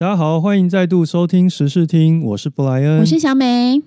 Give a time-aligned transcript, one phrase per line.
[0.00, 3.82] 大家好，欢迎再度收听时事听，我是布莱恩，我是小美。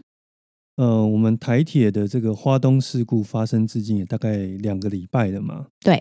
[0.75, 5.65] 呃，我们台铁的这个花东事故发生至今也大概两个礼拜了嘛。
[5.79, 5.99] 对。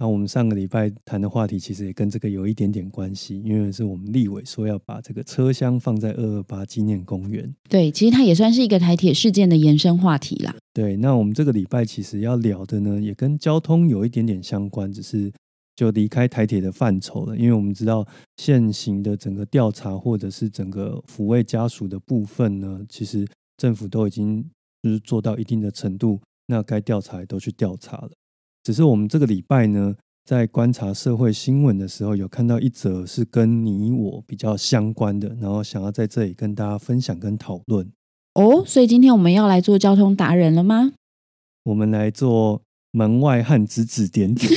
[0.00, 7.54] 那我们上个礼拜谈的话题其实也跟这个有一点点关系，因为是我们立委说要把这个车厢放在二二八纪念公园。
[7.68, 10.52] 对，其实它也算是一个台铁事件的延伸话题啦。
[10.74, 15.32] 对，那我们这个礼拜其实要聊的呢，也跟交通有一点点相关，只是
[15.74, 17.36] 就离开台铁的范畴了。
[17.36, 24.42] 因为我们知道现行的整个调查或者是整个抚慰家属的部分呢，其实政府都已经
[24.82, 28.10] 就是做到一定的程度，那该调查都去调查了。
[28.62, 37.90] 只是我们这个礼拜呢，在观察社会新闻的时候，有看到一则是跟你我比较相关的，然后想要在这里跟大家分享跟讨论。
[38.34, 40.92] 哦，所以今天我们要来做交通达人了吗？
[41.64, 44.50] 我们来做门外汉指指点点，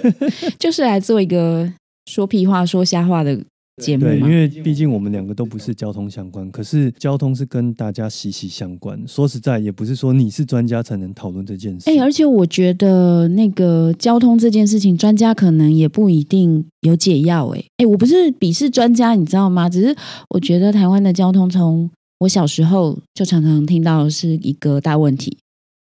[0.58, 1.72] 就是来做一个
[2.06, 3.40] 说屁话、说瞎话的。
[3.82, 8.98] 节目对，因为毕竟我们两个都不是交通相关，可是交通是跟大家息息相关。
[9.06, 11.90] 说实在，也不是说你是专家才能讨论这件事。
[11.90, 17.48] 哎，而且我觉得那个交通这件事情，专家可能也不一定有解药。
[17.48, 19.68] 哎，哎，我不是鄙视专家，你知道吗？
[19.68, 19.94] 只是
[20.30, 25.36] 我觉得台湾的交通，从我小时候就常常听到是一个大问题，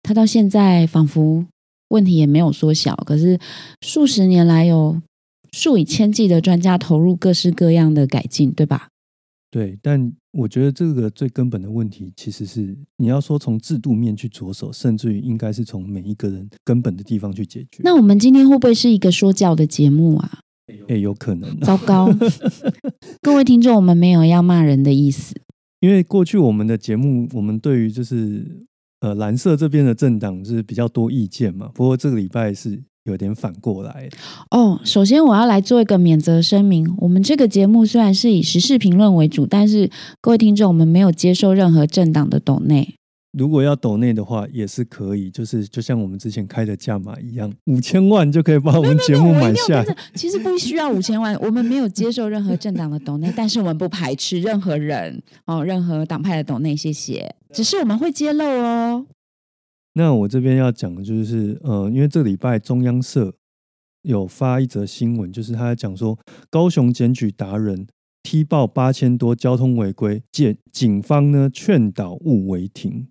[0.03, 1.45] 他到现在仿佛
[1.89, 3.39] 问题也没有缩小，可是
[3.81, 5.01] 数十年来有。
[5.53, 8.89] 数以千计的专家投入各式各样的改进，对吧？
[9.49, 17.81] 对，但我觉得这个最根本的问题，其实是你要说从制度面去着手，甚至于应该是从每一个人根本的地方去解决。
[17.81, 20.39] 那我们今天会不会是一个说教的节目啊？
[20.89, 21.57] 哎，有可能。
[21.61, 22.13] 糟糕，
[23.23, 25.33] 各位听众，我们没有要骂人的意思。
[25.79, 28.65] 因为过去我们的节目，我们对于就是
[28.99, 31.69] 呃蓝色这边的政党是比较多意见嘛。
[31.73, 32.83] 不过这个礼拜是。
[33.07, 34.09] 有点反过来
[34.51, 34.81] 哦。
[34.83, 42.96] 首先，我要来做一个免责声明：我们这个节目虽然是以时事评论为主，但是各位听众，我们没有接受任何政党的抖内。
[43.37, 49.85] 如果要抖内的话，也是可以，就是就像我们之前开的价码一样，五千万就可以把我们节目买下。
[50.15, 57.35] 其实不需要五千万， 我们没有接受任何政党的抖内，但是我们不排斥任何人哦，任何党派的抖内，谢谢。
[57.53, 59.05] 只是我们会揭露哦。
[59.93, 63.33] 那我这边要讲的就是，呃，因为这礼拜中央社
[64.01, 66.17] 有发一则新闻，就是他在讲说，
[66.49, 67.87] 高雄检举达人
[68.23, 73.07] 踢爆八千多交通违规，检警方呢劝导勿违停。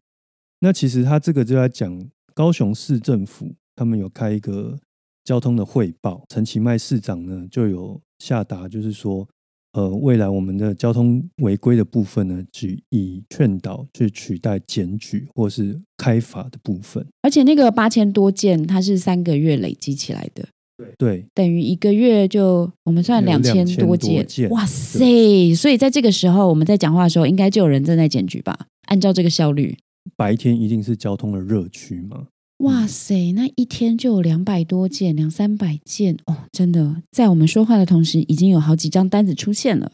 [0.60, 4.78] 那其实他这个就在讲高雄市政府，他们有开一个
[5.24, 9.26] 交通的汇报，陈其迈市长呢就有下达，就是说。
[9.72, 17.06] 呃，未来我们的交通违规的部分呢，只以劝导去取代检举或是开罚的部分。
[17.20, 20.48] 而且那个八千多件，它是三个月累积起来的，
[20.96, 25.54] 对，等于一个月就我们算两千多件，哇塞！
[25.54, 28.58] 所以在这个时候，我们在讲话的时候，应该就有人正在检举吧？
[28.86, 29.76] 按照这个效率，
[30.14, 32.26] 白天一定是交通的热区吗？
[32.58, 36.34] 哇塞，那一天就有两百多件，两三百件哦！
[36.52, 39.92] 真的，在我们说话的同时，已经有好几张单子出现了。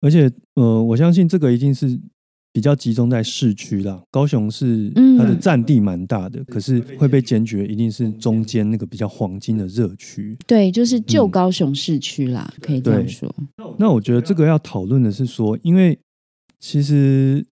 [0.00, 2.00] 而且，呃，我相信这个一定是
[2.54, 4.02] 比较集中在市区啦。
[4.10, 10.34] 高雄是它的占地蛮大的，可是会被检举，一定是中间那个比较黄金的热区。
[10.46, 13.34] 对，就是旧高雄市区啦，可以这样说。
[13.78, 15.98] 那我觉得这个要讨论的是说，因为
[16.60, 17.44] 其实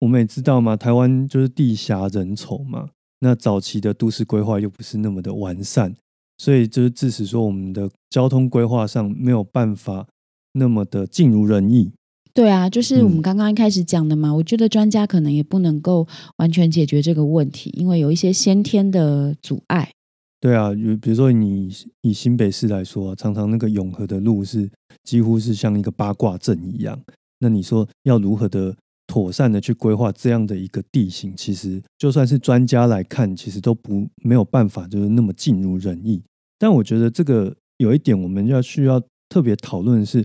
[0.00, 2.90] 我们也知道嘛，台湾就是地狭人稠嘛。
[3.20, 5.92] 那早期的都市规划又不是那么的完善，
[6.36, 10.06] 所以就是致使说我们的交通规划上没有办法
[10.52, 11.90] 那么的尽如人意。
[12.32, 14.32] 对啊，就是我们刚刚一开始讲的嘛。
[14.32, 19.90] 我觉得专家可能也不能够完全解决这个问题，因为有一些先天的阻碍。
[20.38, 21.68] 对啊，比比如说你
[22.02, 24.70] 以新北市来说，常常那个永和的路是
[25.02, 26.96] 几乎是像一个八卦阵一样。
[27.40, 28.76] 那你说要如何的？
[29.08, 36.22] 妥善的去规划这样的一个地形，其实就算是专家来看，其实都不没有办法，就是那么尽如人意。
[36.58, 40.24] 但我觉得这个有一点，我们要需要特别讨论的是，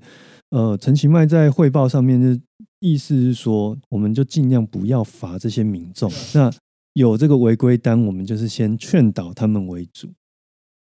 [0.49, 2.37] 呃，陈其迈在汇报上面的
[2.79, 6.11] 意思是说，我们就尽量不要罚这些民众。
[6.35, 6.51] 那
[6.93, 10.09] 有这个违规单，我们就是先劝导他们为主，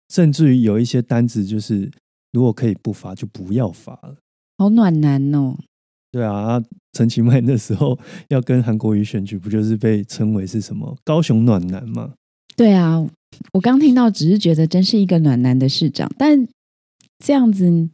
[0.09, 1.91] 甚至于有一些单子，就是
[2.33, 4.17] 如果可以不罚，就不要罚了。
[4.57, 5.59] 好暖男哦。
[6.13, 6.61] 对啊，
[6.93, 7.99] 陈其迈那时候
[8.29, 12.15] 要跟韩国瑜选举，不就是被称为是什么高雄暖男吗？
[12.57, 13.07] 对啊，
[13.53, 16.11] 我刚听到，只是觉得真是一个暖男的市长。
[16.19, 16.49] 但
[17.25, 17.89] 这样子，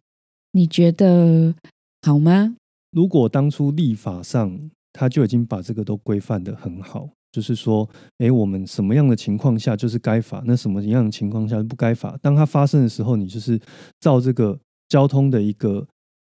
[0.53, 1.55] 你觉得
[2.03, 2.57] 好吗？
[2.91, 7.87] 如果当初立法上他就已经把这个都规范的很好，就是说，
[8.17, 12.17] 哎，我们什么样的情况下就是该罚，那什么样的情况下不该罚？
[12.23, 13.61] 当它发生的时候，你就是
[14.01, 14.59] 照这个
[14.89, 15.87] 交通的一个。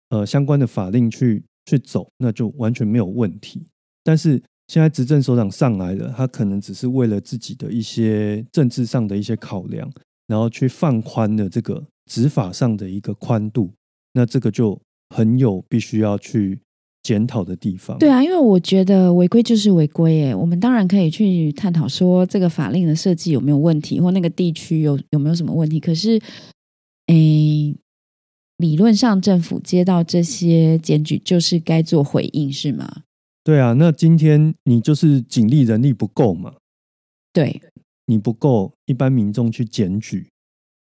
[0.08, 3.66] 呃相关的法令去去走，那就完全没有问题。
[4.02, 9.90] 但是现在执政首长上来了，他可能只是为了自己的一些政治上的一些考量，
[10.26, 13.70] 然后去放宽了这个执法上的一个宽度，
[14.14, 14.80] 那这个就
[15.14, 16.58] 很有必须要去
[17.02, 17.96] 检讨的地方。
[17.98, 25.78] 对啊，因为我觉得违规就是违规，诶，我们当然可以去探讨说这个法令的设计有没有问题，或那个地区有有没有什么问题。
[25.78, 26.20] 可是，
[27.06, 27.72] 诶，
[28.58, 33.02] 理论上政府接到这些检举，就是该做回应，是吗？
[33.44, 36.54] 对啊，那今天你就是警力人力不够嘛？
[37.32, 37.60] 对，
[38.06, 40.28] 你不够，一般民众去检举，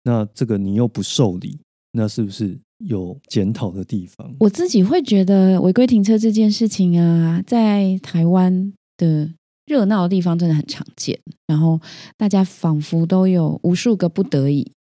[0.05, 1.59] 那这个你又不受理，
[1.93, 4.35] 那是不是有检讨的地方？
[4.41, 9.31] 我自己会觉得违规停车这件事情啊，在台湾的
[9.67, 11.81] 热闹的地方真的很常见，然后
[12.17, 14.71] 大家仿佛都有无数个不得已，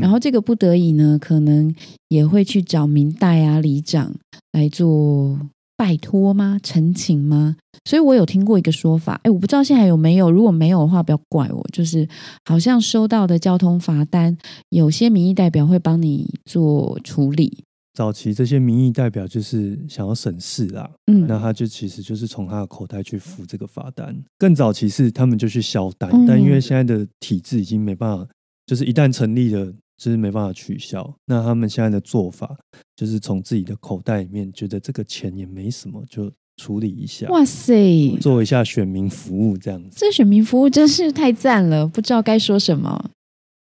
[0.00, 1.74] 然后这个不得已呢，可能
[2.08, 4.14] 也会去找明代啊里长
[4.52, 5.38] 来做。
[5.74, 6.60] 拜托吗？
[6.62, 7.56] 陈情吗？
[7.86, 10.30] 所以我有听过一个说法，哎，我不知道现在有没有。
[10.30, 11.66] 如果没有的话，不要怪我。
[11.72, 12.08] 就是
[12.44, 14.36] 好像收到的交通罚单，
[14.68, 17.64] 有些民意代表会帮你做处理。
[17.94, 24.16] 早期这些民意代表就是想要省事啦，嗯，那他就其实就是从他的口袋去付这个罚单。
[24.38, 28.28] 更早期是他们就去销单，但因为现在的体制已经没办法，
[28.72, 29.70] 就是一旦成立了。
[29.98, 32.58] 就是没办法取消，那他们现在的做法
[32.96, 37.28] 就是从自己的口袋里面觉得这个钱也没什么，就处理一下。
[37.28, 39.96] 哇塞，做一下选民服务这样子。
[39.96, 43.10] 这选民服务真是太赞了，不知道该说什么。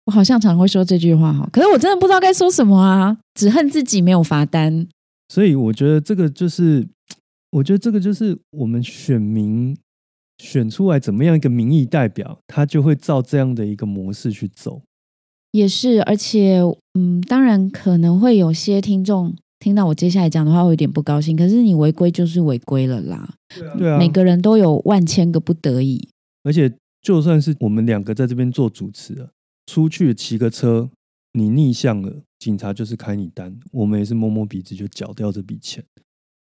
[0.05, 4.87] 我好像常会说这句话哈，可是我真的不知道该说什么啊，只恨自己没有罚单。
[5.31, 6.87] 所以我觉得这个就是，
[7.51, 9.77] 我觉得这个就是我们选民
[10.39, 14.81] 选出来怎么样一个民意代表，他就会照这样的一个模式去走。
[15.53, 16.61] 也是，而且，
[16.95, 21.37] 嗯，当然可能会有些听众听到我接下来讲的话，会有点不高兴。
[21.37, 23.35] 可是你违规就是违规了啦，
[23.77, 26.09] 对啊，每个人都有万千个不得已。
[26.45, 29.29] 而且，就算是我们两个在这边做主持，
[29.67, 30.89] 出去骑个车，
[31.33, 35.85] 你逆向了，警察就是开你单，我们也是摸摸鼻子就缴掉这笔钱。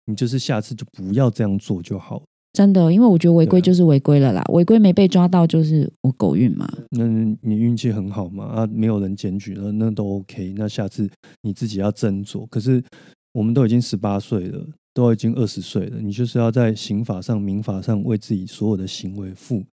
[0.05, 2.23] 你就是下次就不要这样做就好。
[2.51, 6.67] 真的，因为我觉得违规就是违规了啦，违规没被抓到就是我狗运嘛。
[6.89, 7.05] 那
[7.41, 8.45] 你运气很好嘛？
[8.45, 10.53] 啊，没有人检举了，那都 OK。
[10.57, 11.09] 那下次
[11.43, 12.47] 你自己要斟酌。
[12.47, 12.83] 可是
[13.33, 19.63] 我们都已经十八岁了，都已经二十岁了，你就是要在刑法上、民法上为自己所有的行为负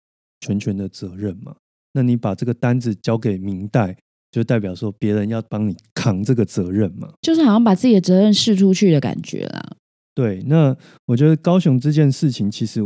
[0.40, 1.56] 全权的责任嘛。
[1.94, 3.96] 那你把这个单子交给明代，
[4.30, 7.08] 就代表说别人要帮你扛这个责任嘛？
[7.22, 9.75] 就是好像把自己的责任释出去的感觉啦。
[10.16, 10.74] 对，那
[11.04, 12.80] 我觉得高雄这件事情，其实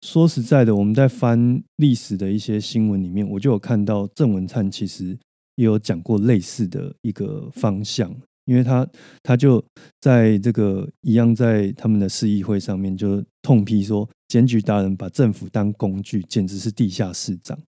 [0.00, 5.08] 说实在的，我们在翻历史的一些新闻里面，我就有看到郑文灿其实
[5.56, 8.10] 也有讲过类似的一个方向，
[8.46, 8.88] 因为他
[9.22, 9.62] 他就
[10.00, 17.58] 在这个一样在他们的市议会上面就痛批说，检举达人把政府当工具，简直是地下市长。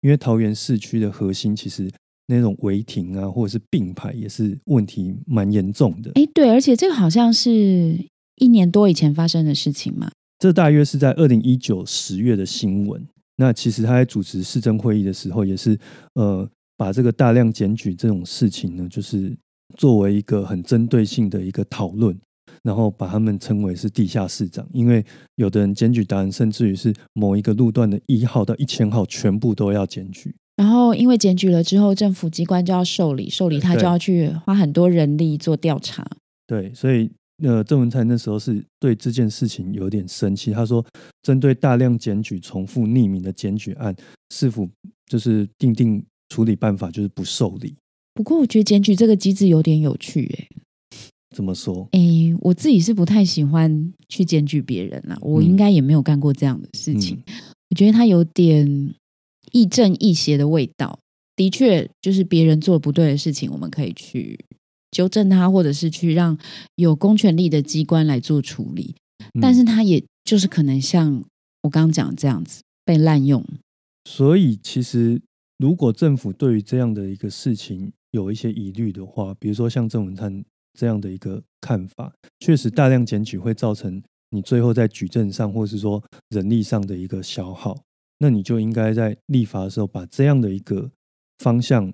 [0.00, 1.92] 因为桃园市区的核心其实
[2.28, 6.10] 那种违停啊，或者是并排也是问题蛮严重的。
[6.14, 8.10] 哎，对，而且这个好像是。
[8.36, 10.10] 一年多以前发生的事情吗？
[10.38, 13.06] 这大约是在二零一九十月的新闻。
[13.36, 15.78] 那其实他在主持市政会议的时候，也是
[16.14, 19.36] 呃，把这个大量检举这种事情呢，就是
[19.76, 22.16] 作为一个很针对性的一个讨论，
[22.62, 24.66] 然后把他们称为是地下市长。
[24.72, 25.04] 因为
[25.36, 30.34] 有的人检举达人，甚至于是某一个路段的一号到一千号全部都要检举。
[30.56, 36.06] 然后因为检举了之后，政府机关就要受理，受理他就要去花很多人力做调查。
[36.46, 37.10] 对，所以。
[37.44, 40.84] 那郑文灿那时候是对这件事情有点生气，他说
[41.24, 43.92] ：“针对大量检举、重复匿名的检举案，
[44.30, 44.68] 是否
[45.06, 47.74] 就是定定处理办法，就是不受理？”
[48.14, 50.48] 不过我觉得检举这个机制有点有趣，哎，
[51.34, 51.88] 怎么说？
[51.90, 51.98] 哎，
[52.40, 57.20] 我自己是不太喜欢去检举别人啦，我应该也没有干过这样的事情。
[57.70, 58.94] 我觉得他有点
[59.50, 60.96] 亦正亦邪的味道。
[61.34, 64.38] 的确，就是别人做不对的事情，我们可以去。
[64.92, 66.38] 纠正他，或者是去让
[66.76, 68.94] 有公权力的机关来做处理，
[69.40, 71.24] 但是他也就是可能像
[71.62, 73.44] 我刚刚讲这样子被滥用。
[74.04, 75.20] 所以，其实
[75.58, 80.44] 如果政府对于这样的一个事情有一些疑虑的话，比如说像郑文灿
[80.78, 87.80] 这样的一个看法，确实大量检举会造成你最后在举证上，或是说人力上的一个消耗，
[88.18, 90.90] 那你就应该在立法的时候把这样的一个
[91.38, 91.92] 方向，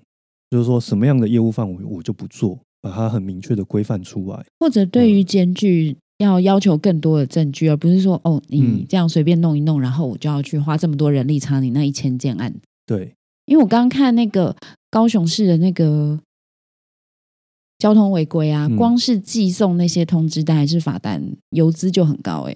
[0.51, 2.59] 就是说什么样的业务范围我就不做。
[2.81, 12.55] 把它很明确的规范出来，或者对于检举要要求更多的证据，而不是说哦，你这样随便弄一弄，然后我就要去花这么多人力查你那一千件案。
[12.87, 13.15] 对，
[13.47, 14.57] 因为我刚刚看那个
[14.91, 16.19] 高雄市的那个
[17.79, 18.77] 交通违规啊，嗯。
[18.77, 22.55] 光是寄送那些通知单还是罚单，邮资就很高哎、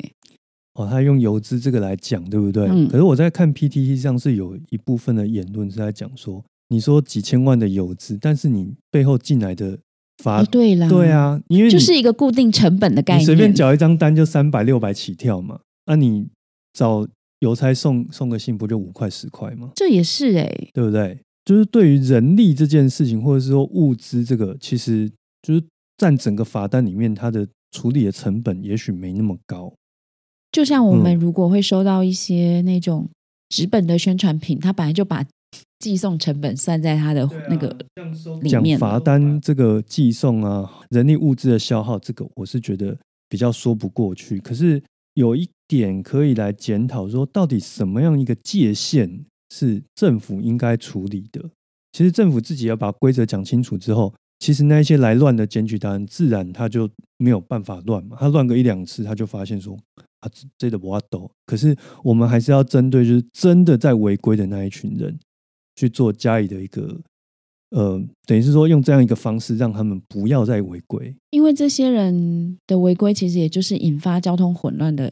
[0.74, 2.66] 哦，他用邮资这个来讲，对不对？
[2.66, 2.88] 嗯。
[2.88, 9.78] 可是我在看 PTT 上是有一部分的言论是在讲说，你说几千万的邮资，但是你背后进来的
[10.22, 16.28] 罚，哦，对啦，对，啊，因为你就是一个固定成本的概念，你随便缴一张单就三百六百起跳嘛，那、你
[16.72, 17.06] 找
[17.40, 19.70] 邮差送送个信不就五块十块吗？
[19.74, 21.18] 这也是哎、对不对？
[21.44, 25.10] 就是对于人力这件事情，或者是说物资这个，其实
[25.42, 25.64] 就是
[25.98, 29.74] 占整个罚单里面，它的处理的成本也许没那么高。
[30.52, 33.08] 就像我嗯们如果会收到一些那种
[33.48, 35.24] 纸本的宣传品，它本来就把
[35.82, 37.76] 寄送成本算在他的那个
[38.40, 38.78] 里讲面了。
[38.78, 42.96] 罚单这个寄送啊，人力物资的消耗，这个我是觉得
[43.28, 44.38] 比较说不过去。
[44.38, 44.80] 可是
[45.14, 51.50] 有一点可以来检讨，说到底什么样一个界限是政府应该处理的？
[51.90, 58.16] 其实政府自己要把规则讲清楚之后，其实那一些来乱的检举单，自然他就没有办法乱嘛。
[58.20, 59.76] 他乱个一两次，他就发现说
[60.20, 61.28] 啊，这这的我抖。
[61.44, 65.18] 可是我们还是要针对就是真的在违规的那一群人
[65.82, 67.00] 去做加以的一个
[67.70, 71.12] 呃，等于是说用这样一个方式让他们不要再违规。
[71.30, 75.10] 因为这些人的违规，其实也就是引发交通混乱的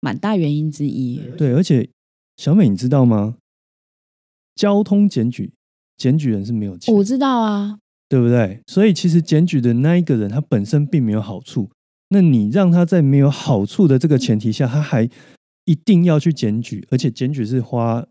[0.00, 1.20] 蛮大原因之一。
[1.36, 1.88] 对，而且
[2.36, 3.38] 小美，你知道吗？
[4.54, 5.52] 交通检举，
[5.96, 8.62] 检举人是没有钱，我知道啊，对不对？
[8.68, 11.68] 所以其实检举的那一个人，他本身并没有好处。
[12.10, 15.10] 那你让他在没有好处的这个前提下，他还
[15.64, 18.06] 一定要去检举，而且检举是花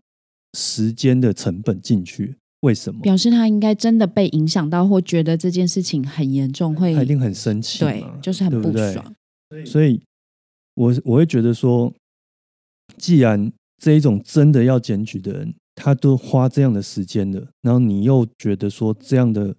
[0.56, 3.02] 时间的成本进去，为什么？
[3.02, 9.14] 表示他应该真的被影响到，或觉得这件事情很严重，会他一定很生气，对，就是很不对不对爽。
[9.66, 10.00] 所以
[10.74, 11.92] 我我会觉得说，
[12.96, 19.54] 既然这一种真的要检举的人，他都花这样的时间了，然后你又觉得说这样的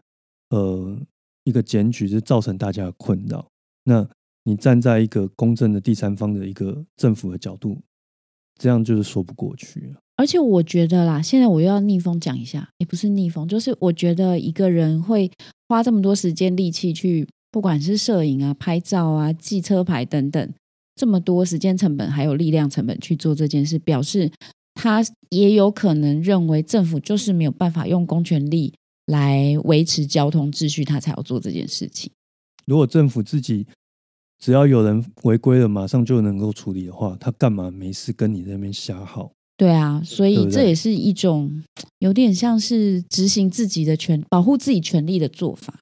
[0.50, 1.00] 呃
[1.44, 3.48] 一个检举是造成大家的困扰，
[3.84, 4.10] 那
[4.44, 7.80] 你站在一个公正的第三方的一个政府的角度，
[8.58, 10.01] 这样就是说不过去了。
[10.18, 15.32] 而且我觉得啦，现在我又要逆风讲一下，也不是逆风，就是我觉得一个人会
[15.70, 20.54] 花这么多时间力气去，不管是摄影啊、拍照啊、记车牌等等，
[20.96, 24.32] 这么多时间成本还有力量成本去做这件事，表示
[24.74, 28.74] 他也有可能认为政府就是没有办法用公权力
[29.06, 32.12] 来维持交通秩序，他才要做这件事情。
[32.66, 33.68] 如果政府自己
[34.40, 39.32] 只要有人违规了，马上就能够处理的话，他干嘛没事跟你在那边瞎耗？
[39.58, 41.64] 对啊，所以这也是一种
[42.00, 45.74] 有点像是执行自己的权、保护自己权利的做法。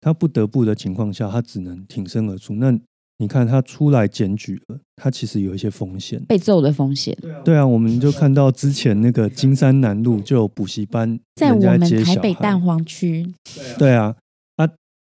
[0.00, 2.54] 他不得不的情况下，他只能挺身而出。
[2.56, 2.76] 那
[3.18, 6.20] 你看他出来检举了，他其实有一些风险。
[6.24, 13.32] 被揍的风险，对啊，我们就看到之前那个金山南路就有补习班在我们台北蛋黄区，
[13.78, 14.16] 对啊，
[14.56, 14.66] 啊，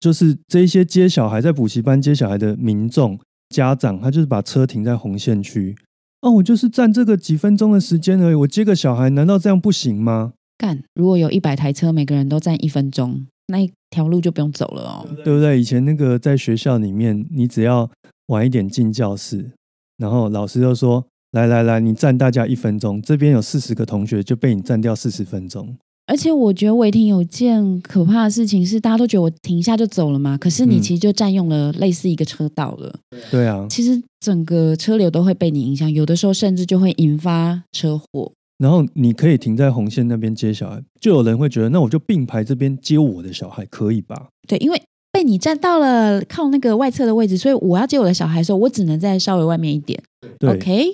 [0.00, 5.76] 就是这些接小孩在补习班接小孩的民众家长，他就是把车停在红线区。
[6.23, 10.35] 哦，我就是占这个几分钟的时间而已，我接个小孩，难道这样不行吗？
[10.59, 15.07] 干，如果有一百台车，每个人都占一分钟，那一条路就不用走了哦。
[15.25, 15.59] 对不对？
[15.59, 17.91] 以前那个在学校里面，你只要
[18.27, 19.53] 晚一点进教室，
[19.97, 25.77] 然后老师就说：“来来来，你占大家一分钟，这边有四十个同学就被你占掉四十分钟。
[26.07, 32.92] 而且我觉得违停有件可怕的事情是，大家都觉得我停下就走了嘛，可是你嗯其实就占用了类似一个车道了。”
[33.30, 38.33] 对啊，其实整个车流都会被你影响，有的时候甚至就会引发车祸。
[38.59, 44.28] 然后你可以停在红线那边接小孩，就有人会觉得，那我就并排这边接我的小孩，可以吧？
[44.47, 49.99] 对，因为被你占到了靠那个外侧的位置，所以我要接我的小孩的时候，我只能在稍微外面一点。
[50.38, 50.85] 对 OK，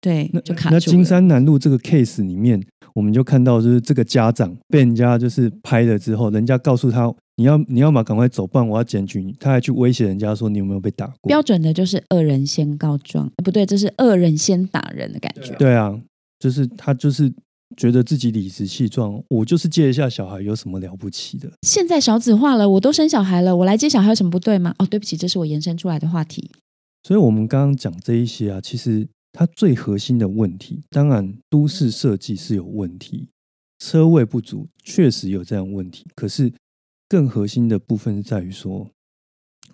[0.00, 0.96] 对那，就卡那住了。
[0.96, 2.62] 金山南路这个 case 里面，
[2.96, 9.36] 我们就看到，就是这个家长被人家就是拍了之后，人家告诉他你要你要么赶快走，不然我要检举你。
[9.38, 11.28] 他还去威胁人家说你有没有被打过？
[11.28, 15.54] 标准的就是恶人先告状，呃不对，这是恶人先打人的感觉。
[15.58, 15.94] 对啊，
[16.38, 17.30] 就是他就是
[17.76, 21.50] 觉得自己理直气壮，我就是接一下小孩有什么了不起的？
[21.60, 24.74] 现在少子化了，我都生小孩了，我来接小孩有什么不对吗？
[24.78, 26.50] 哦，对不起，这是我延伸出来的话题。
[27.02, 29.06] 所以我们刚刚讲这一些啊，其实
[29.38, 33.28] 它最核心的问题，当然都市设计是有问题，
[33.78, 36.50] 车位不足确实有这样问题，可是
[37.06, 38.88] 更核心的部分是在于说，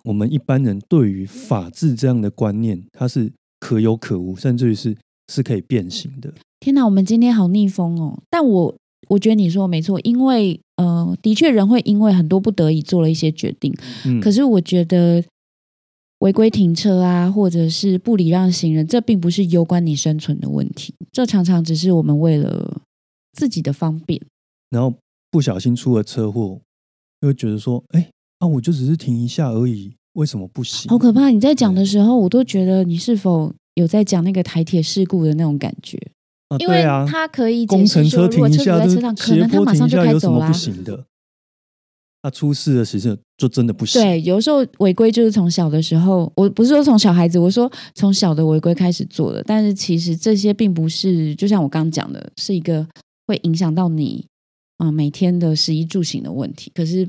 [0.03, 4.97] 我们一般人对于法治这样的观念，它是可有可无，甚至于是
[5.31, 6.33] 是可以变形的。
[6.59, 8.21] 天哪，我们今天好逆风哦！
[8.29, 8.75] 但我
[9.07, 13.73] 我觉得你说的没错，因为呃，的确人会因为很多不得已做了一些决定，
[14.05, 15.23] 嗯，可是我觉得
[16.23, 22.81] 违规停车啊，或者是不礼让行人，这并不是攸关你生存的问题，这常常只是我们为了
[23.33, 24.21] 自己的方便。
[24.69, 24.93] 然后
[25.29, 26.61] 不小心出了车祸，
[27.19, 30.89] 又会觉得说，哎，啊，我就只是停一下而已，为什么不行？
[30.89, 31.29] 好可怕！
[31.29, 35.97] 你在讲的时候，我都觉得你是否有在讲那个台铁事故的那种感觉？
[36.47, 40.53] 啊，因为对啊，他可以解工程释说，如果车停在车上，可能他马上就开走啦有什么不。
[40.53, 41.05] 行的？
[42.23, 44.01] 那出事了，其实就真的不行。
[44.01, 49.43] 对，有时候违规就是从小的时候，我不是说从小孩子，我说从小的违规开始做的。
[49.43, 52.87] 但是其实这些并不是，就像我刚刚讲的，是一个
[53.27, 54.25] 会影响到你
[54.77, 56.71] 啊、每天的食衣住行的问题。
[56.73, 57.05] 可是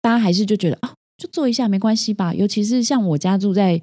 [0.00, 2.34] 大家还是就觉得啊，就坐一下没关系吧。
[2.34, 3.80] 尤其是像我家住在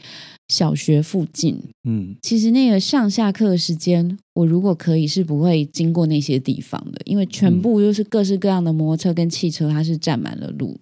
[0.50, 10.78] 小学附近，嗯，其实那个上下课的时间，我如果可以是不会经过那些地方的，因为全部就是各式各样的摩托车跟汽车，它是占满了路。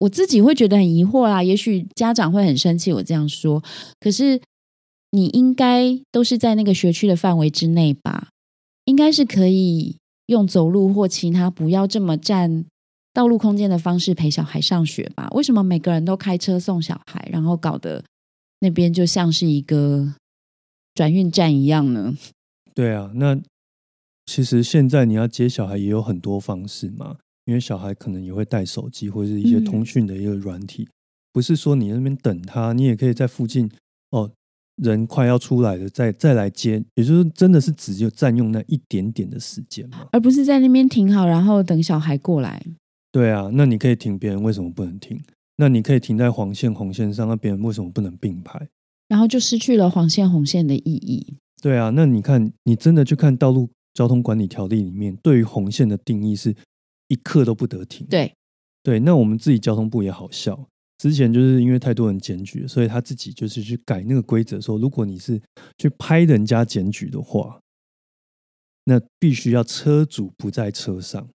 [0.00, 3.62] 我自己会觉得很疑惑啦，也许家长会很生气我这样说，
[4.00, 4.40] 可是
[5.12, 8.28] 你应该都是在那个学区的范围之内吧？
[8.86, 12.64] 应该是可以用走路或其他不要这么占
[13.14, 15.28] 道路空间的方式陪小孩上学吧？
[15.30, 18.04] 为什么每个人都开车送小孩，然后搞得
[18.58, 20.14] 那边就像是一个
[20.94, 22.14] 转运站一样呢？
[22.74, 23.12] 对啊。
[23.14, 23.40] 那
[24.26, 30.88] 其实现在你要接小孩也有很多方式嘛，因为小孩可能也会带手机或者是一些嗯通讯的一个软体，
[31.32, 33.70] 不是说你那边等他，你也可以在附近
[34.10, 34.28] 哦，
[34.82, 40.08] 人快要出来了再再来接，也就是真的是只有占用那一点点的时间嘛。
[40.10, 42.60] 而不是在那边停好，然后等小孩过来。
[43.14, 45.22] 对啊，那你可以停，别人为什么不能停？
[45.58, 48.68] 那你可以停在黄线、红线上，那别人为什么不能并排？
[49.06, 51.36] 然后就失去了黄线红线的意义。
[51.62, 56.52] 对啊，那你看，你真的去看《道路交通管理条例》里面，对于红线的定义是
[57.06, 58.04] 一刻都不得停。
[58.08, 58.34] 对，
[58.82, 60.68] 对，那我们自己交通部也好笑，
[60.98, 65.40] 之前就是因为太多人检举，所以他自己就是去改那个规则，说如果你是
[65.78, 67.60] 去拍人家检举的话，
[68.86, 71.28] 那必须要车主不在车上。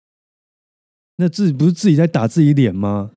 [1.16, 3.12] 那自己不是自己在打自己脸吗？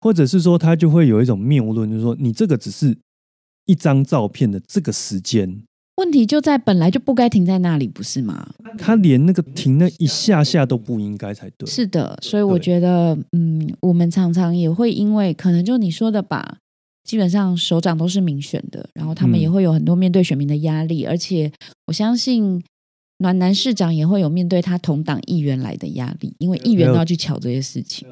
[0.00, 2.94] 或者是说，他就会有一种谬论，就是说，你这个只是
[3.64, 5.62] 一张照片的这个时间，
[5.96, 8.52] 问题就在本来就不该停在那里，不是吗？
[8.76, 11.66] 他连那个停那一下下都不应该才对。
[11.66, 16.58] 是的，所以我觉得，嗯，我们常常也会因为可能就你说的吧，
[17.04, 21.50] 基本上首长都是民选的，然后他们嗯也会有很多面对选民的压力，而且
[21.86, 22.62] 我相信
[23.24, 28.06] 暖男市长也会有面对他同党议员来的压力，因为议员都要去瞧这些事情。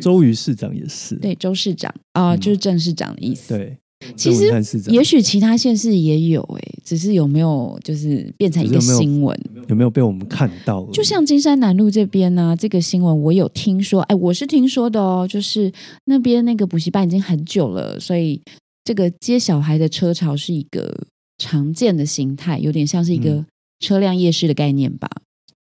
[0.00, 3.54] 周瑜市长也是，对，周市长啊、嗯就是郑市长的意思。
[3.54, 3.76] 对，
[4.16, 4.50] 其实
[4.90, 9.38] 也许其他县市也有哎、只是有没有就是变成一个新闻？
[9.68, 10.82] 有没有被我们看到？
[10.86, 15.70] 就像金山南路这边呢、这个新闻我有听说，哎，我是听说的哦，就是
[16.06, 18.40] 那边那个补习班已经很久了，所以
[18.84, 23.46] 这个接小孩的车潮是一个常见的形态，有点像是一个嗯
[23.80, 25.08] 车辆夜市的概念吧。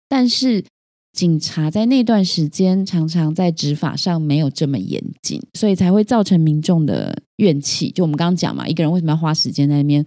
[0.08, 0.64] 但是
[1.12, 7.90] 警察在那段时间常常在执法上没有这么严谨，所以才会造成民众的怨气。
[7.90, 10.04] 就我们刚刚讲嘛，一个人为什么要花时间在那边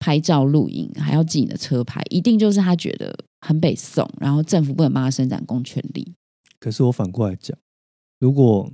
[0.00, 6.12] 拍照录影，还要记你的车牌，一定就是他觉得很北宋，然后政府不能帮他伸展公权力。
[6.58, 7.56] 可是我反过来讲，
[8.18, 8.72] 如果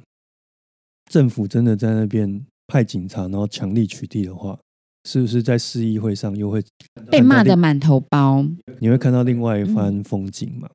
[1.11, 4.59] 政府真的在那边派警察，然后强力取缔的话，
[5.05, 6.63] 是不是在市议会上又会
[7.11, 8.45] 被骂的满头包，
[8.81, 10.69] 你会看到另外一番风景吗？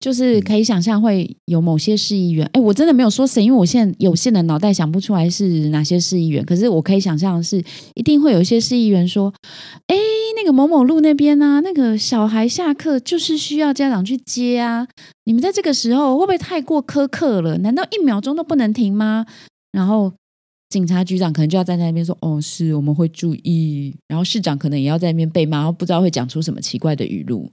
[0.00, 7.62] 就是可以想象会有某些市议员，哎，我真的没有说谁，因为我现在有限的脑袋想不出来是哪些市议员，可是我可以想象的是，
[7.94, 9.30] 一定会有一些市议员说，
[9.88, 9.96] 哎，
[10.36, 14.88] 那个某某路那边呢、那个小孩下课就是需要家长去接啊，
[15.26, 17.58] 你们在这个时候会不会太过苛刻了？
[17.58, 19.26] 难道一秒钟都不能停吗？
[19.72, 20.10] 然后
[20.68, 27.50] 警察局长可能就要站在那边说：“哦，是我们会注意。”然后市长可能也要在那边被骂，然后不知道会讲出什么奇怪的语录。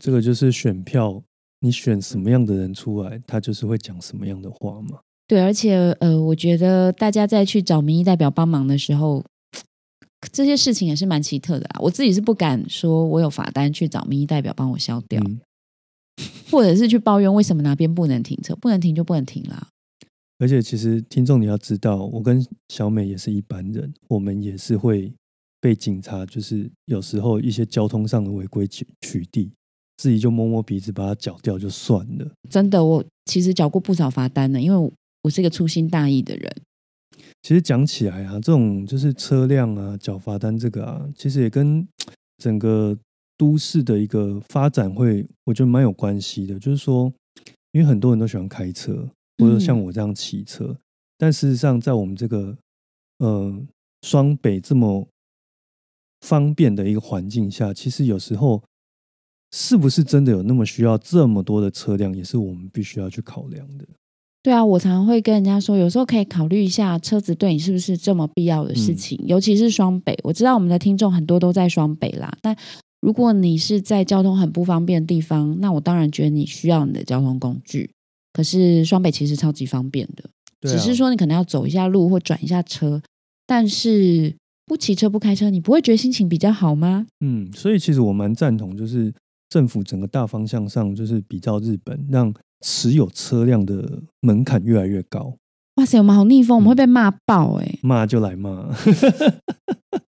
[0.00, 1.22] 这个就是选票，
[1.60, 5.00] 你选什么样的人出来，他就是会讲什么样的话嘛。
[5.26, 9.24] 对，而且呃，我觉得大家在去找民意代表帮忙的时候，
[10.30, 11.80] 这些事情也是蛮奇特的啊。
[11.80, 15.40] 我自己是不敢说我有罚单去找民意代表帮我消掉，嗯，
[16.50, 19.68] 或者是去抱怨为什么哪边不能停车，不能停就不能停啦。
[20.42, 25.12] 而且其实听众你要知道，我跟小美也是一般人，我们也是会
[25.60, 29.48] 被警察，就是有时候一些交通上的违规取取缔，
[29.98, 32.28] 自己就摸摸鼻子把它缴掉就算了。
[32.50, 36.52] 真的，我其实缴过不少罚单呢，因为我我是一个粗心大意的人。
[37.42, 41.86] 其实讲起来啊，这种就是车辆啊缴罚单这个啊，其实也跟
[42.38, 42.98] 整个
[43.38, 46.58] 都市的一个发展会，我觉得蛮有关系的。
[46.58, 47.12] 就是说，
[47.70, 50.76] 因为很多人都喜欢开车，或者像嗯我这样骑车，
[51.18, 52.56] 但事实上在我们这个
[53.18, 53.60] 呃
[54.02, 55.06] 双北这么
[56.20, 58.62] 方便的一个环境下，其实有时候
[59.52, 63.86] 是不是真的有那么需要这么多的车辆，也是我们必须要去考量的。
[64.42, 70.18] 对啊，我常常会跟人家说，有时候可以考虑一下车子对你是不是这么必要的事情，尤其是双北。
[70.24, 72.56] 我知道我们的听众很多都在双北啦，但
[73.00, 77.90] 如果你是在交通很不方便的地方，那我当然觉得你需要你的交通工具。
[78.32, 80.24] 可是双北其实超级方便的，
[80.62, 83.00] 只是说你可能要走一下路或转一下车，
[83.46, 84.34] 但是
[84.66, 87.06] 不骑车不开车，你不会觉得心情比较好吗？
[87.20, 89.12] 嗯，所以其实我蛮赞同，就是
[89.48, 92.34] 政府整个大方向上，就是比照日本让。
[92.64, 95.34] 持有车辆的门槛越来越高。
[95.74, 97.76] 哇塞，我们好逆风，我们会被骂爆哎！
[97.82, 98.72] 骂就来骂。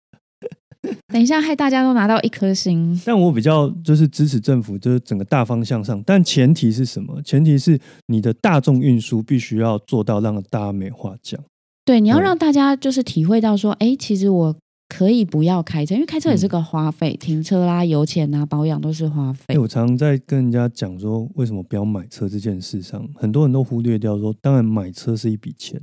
[1.12, 3.00] 等一下，害大家都拿到一颗星。
[3.04, 7.20] 但我比较就是支持政府，就是整个大方向上，但前提是什么？
[7.22, 11.40] 前提是你的大众运输必须要做到让大家没话讲。
[11.84, 14.56] 对，你要让大家就是体会到说，哎，其实我。
[14.92, 19.56] 可以不要开车，因为开车也是个花费，停车啦、油钱啊、保养都是花费。
[19.56, 25.80] 我常常在跟人家讲说，为什么不要买车这件事上，很多人都忽略掉说，当然买车是一笔钱。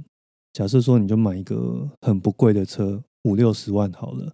[0.51, 4.33] 假设说你就买一个很不贵的车，五六十万好了，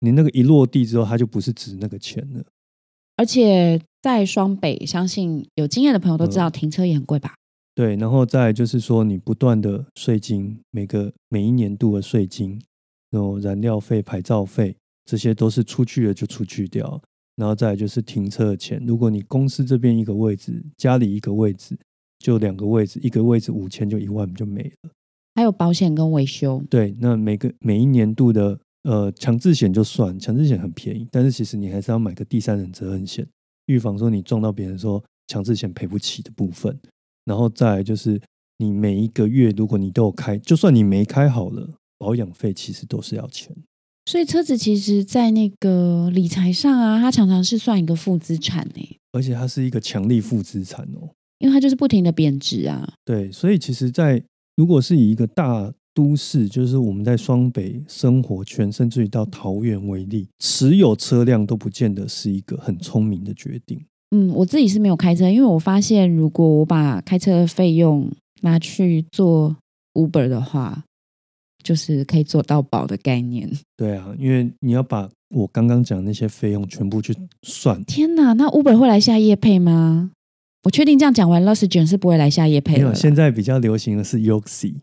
[0.00, 2.44] 你那个一落地之后，它就不是值那个钱了。
[3.16, 7.34] 而且在双北，相信有经验的朋友都知道，停车也很贵吧？
[7.74, 12.60] 对，然后再就是说，你不断的税金，每个每一年度的税金。
[13.10, 17.00] 然后燃料费、牌照费，这些都是出去了就出去掉。
[17.36, 21.74] 然后再就是停车的钱，如果你公司这边一个位置，家里一个位置，
[22.18, 24.90] 就两个位置，一个位置五千就一万就没了。
[25.36, 26.62] 还有保险跟维修。
[26.68, 33.26] 对，那每个每一年度的呃强制险就算，强制险很便宜，但是其实你还是要买个第三人责任险，
[33.66, 36.78] 预防说你撞到别人说强制险赔不起的部分。
[37.24, 38.20] 然后再就是
[38.58, 41.74] 你每一个月，如果你都有开，就算你没开好了。
[42.00, 43.52] 保养费其实都是要钱，
[44.06, 48.98] 所以车子其实，在那个理财上啊，它常常是算一个负资产呢。
[49.10, 51.10] 而且它是一个强力负资产哦，
[51.40, 52.88] 因为它就是不停的贬值啊。
[53.04, 54.22] 对，所以其实，在
[54.54, 63.80] 如果是以一个大都市，就是我们在双北生活圈，甚至于到桃园为例，持有车辆都不见得是一个很聪明的决定。
[64.10, 68.10] 嗯，我自己是没有开车，因为我发现，如果我把开车的费用
[68.42, 69.56] 拿去做
[69.94, 70.84] Uber 的话。
[71.64, 73.50] 就是可以做到保的概念。
[73.76, 77.84] 对啊，因为你要把我刚刚讲那些费用全部去算。
[77.84, 80.12] 天哪，那 Uber 会来下夜配吗？
[80.62, 84.76] 我确定这样讲完 l o s s 卷是不会来下夜配没有，现在比较流行的是 Yoxi。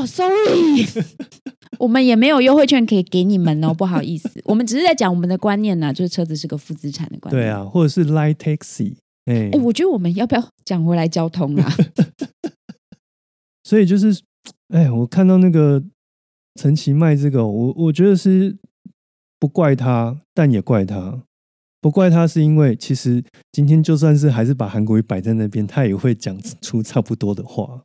[0.00, 0.86] 哦，Sorry，
[1.78, 7.44] 我们也没有优惠券可以给你们哦， 不好意思，我们只是在讲我们的观念呢，就是车子是个负资产的观念。
[7.44, 8.94] 对啊，或者是 Light Taxi。
[9.26, 11.72] 哎，哎，我觉得我们要不要讲回来交通啊？
[13.64, 14.20] 所以就是。
[14.72, 15.82] 哎，我看到那个
[16.54, 18.56] 陈奇卖这个，我我觉得是
[19.38, 21.24] 不怪他，但也怪他。
[21.80, 27.82] 不怪他是因为，其实今天就算是还是把韩国瑜摆在那边，他也会讲出差不多的话。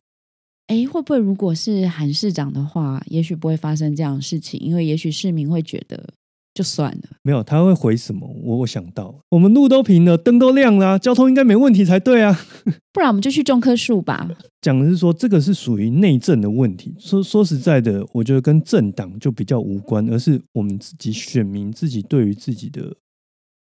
[0.68, 6.14] 哎，会不会如果是韩市长的话，也许不会发生这样的事情，因为也许市民会觉得。
[6.56, 8.26] 就算了，没有他会回什么？
[8.42, 12.34] 我我想到，我们路都平了，灯都亮了，交通应该没问题才对啊。
[12.94, 14.26] 不然我们就去种棵树吧。
[14.62, 16.96] 讲的是说，这个是属于内政的问题。
[16.98, 22.96] 说说实在的，我觉得跟政党就比较无关，而是我们自己选民自己对于自己的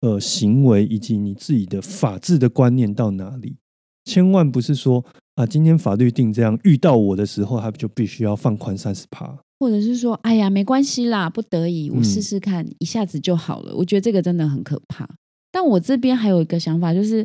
[0.01, 3.59] 呃行为以及你自己的法治的观念到哪里。
[4.05, 9.39] 千万不是说啊，今天法律定这样，遇到我的时候，他就必须要放宽三十趴。
[9.59, 13.75] 或者是说，哎呀，没关系啦，不得已，我试试看，一下子就好了。
[13.77, 15.09] 我觉得这个真的很可怕。
[15.53, 17.25] 但我这边还有一个想法，就是，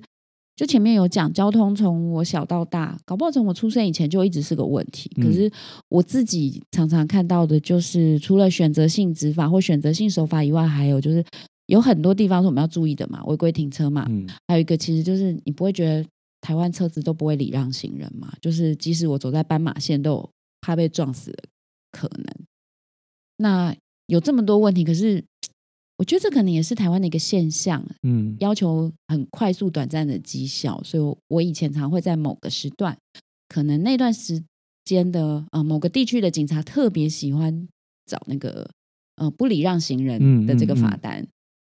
[0.55, 5.09] 就前面有讲，交通从我小到大，搞不好从我出生以前就一直是个问题。
[5.21, 5.51] 可是
[5.89, 11.25] 我自己常常看到的，就是除了选择性执法或选择性守法以外，还有就是
[11.65, 14.05] 有很多地方是我们要注意的嘛，违规停车嘛。
[14.09, 14.27] 嗯。
[14.47, 16.07] 还有一个，其实就是你不会觉得
[16.47, 18.33] 台湾车子都不会礼让行人嘛？
[18.39, 20.29] 就是即使我走在斑马线，都有
[20.61, 21.43] 怕被撞死的。
[21.91, 22.25] 可能，
[23.35, 25.21] 那有这么多问题，可是
[25.97, 32.97] 我觉得这可能也是台湾的一个现象，嗯，要求很快速、短暂的绩效，所以我以前常会在某个时段，
[33.49, 34.41] 可能那段时
[34.85, 37.67] 间的呃某个地区的警察特别喜欢
[38.05, 38.71] 找那个
[39.17, 41.27] 呃不礼让行人的这个罚单，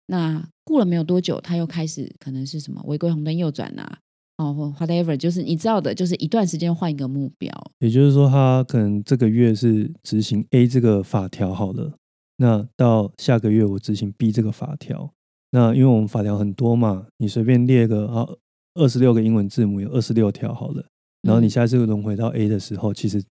[0.09, 4.01] 那过了没有多久，他又开始可能是什么违规红灯右转啊。
[4.39, 7.51] 哦，whatever，就是你知道的，就是一段时间换一个目标。
[7.79, 11.95] 也就是说，他可能这个月是执行 A 这个法条好了，
[12.37, 15.11] 那到下个月我执行 B 这个法条。
[15.53, 18.29] 那因为我们法条很多嘛，你随便列个啊，
[18.75, 20.85] 二十六个英文字母有二十六条好了。
[21.23, 23.23] 然后你下次轮回到 A 的时候，其实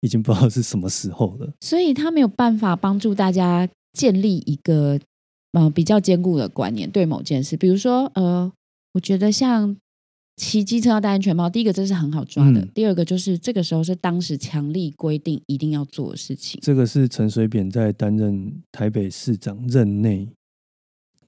[0.00, 1.52] 已经不知道是什么时候了。
[1.60, 5.00] 所以他没有办法帮助大家建立一个
[5.54, 8.52] 呃比较坚固的观念对某件事，比如说呃。
[8.94, 9.74] 我觉得像
[10.42, 16.60] 骑机车要戴安全帽，第一个这是很好抓的，嗯第二个就是这个时候是当时强力规定一定要做的事情。
[16.60, 20.28] 这个是陈水扁在担任台北市长任内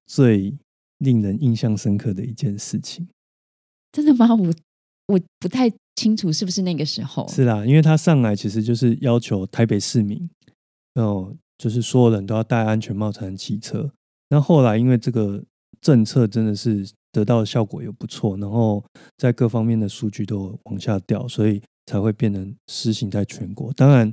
[0.05, 0.53] 最
[0.98, 3.07] 令人印象深刻的一件事情。
[3.92, 4.35] 真的吗？
[4.35, 4.53] 我
[5.07, 7.29] 我不太清楚是不是那个时候。
[7.29, 10.29] 是啦，因为他上来其实就是要求台北市民，
[10.96, 13.92] 哦，就是所有人都要戴安全帽才能骑车。
[14.31, 15.44] 那后来因为这个
[15.81, 18.85] 政策真的是得到的效果也不错，然后
[19.16, 23.72] 在各方面的数据都往下掉，所以才会变成实行在全国。
[23.74, 24.12] 当然，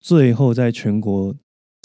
[0.00, 1.32] 最后在全国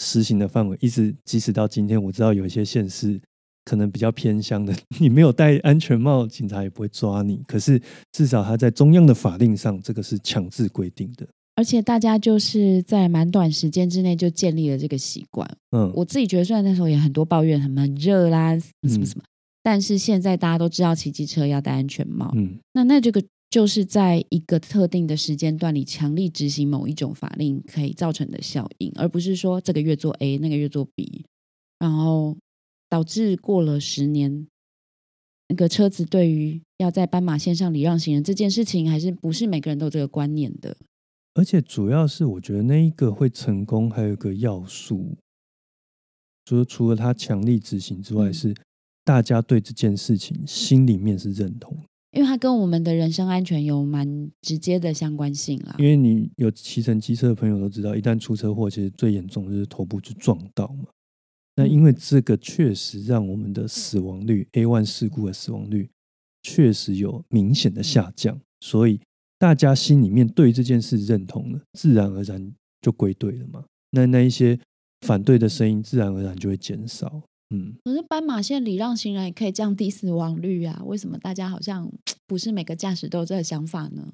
[0.00, 3.20] 实行的范围，一直即使到今天，我知道有一些县市
[3.64, 7.40] 可能比较偏乡的， 你没有戴安全帽，警察也不会抓你。
[7.46, 11.24] 可是至少他在中央的法令上，这个是强制规定的。
[11.54, 15.48] 而且大家就是在蛮短时间之内就建立了这个习惯。
[15.72, 19.24] 嗯，我自己觉得，虽然那时候也很多抱怨，很很热啦，什么什么嗯什么，
[19.62, 22.32] 但是现在大家都知道骑机车要戴安全帽。
[22.34, 31.24] 嗯，那那这个就是在一个特定的时间段里强力执行某一种法令可以造成的效应，而不是说这个月做 A，那个月做 B，
[31.78, 32.36] 然后
[32.88, 34.46] 导致过了十年，
[35.48, 40.76] 那个车子对于要在斑马线上礼让行人这件事情，还是不是每个人都有这个观念的。
[41.34, 45.16] 而且主要是我觉得那一个会成功，还有一个要素，
[46.44, 48.54] 就是除了他强力执行之外，嗯是
[49.08, 51.74] 大家对这件事情心里面是认同。
[52.10, 55.86] 因为它跟我们的人身安全有蛮直接的相关性啦因。
[55.86, 60.84] 为你有骑乘机车的朋友都知道，一旦出车祸，其实最严重就是头部就撞到嘛。
[61.56, 65.88] 那因为这个确实让我们的死亡率 A one 事故的死亡率
[66.42, 69.00] 确实有明显的下降，所以
[69.38, 73.64] 大家心里面对这件事认同了，自然而然就归队了嘛。
[73.92, 74.58] 那那一些
[75.00, 77.22] 反对的声音，自然而然就会减少。
[77.50, 80.82] 嗯，可是斑马线礼让行人也可以降低死亡率啊？
[80.84, 81.90] 为什么大家好像
[82.26, 84.12] 不是每个驾驶都有这个想法呢？